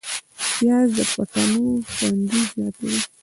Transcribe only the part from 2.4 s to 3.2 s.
زیاتوي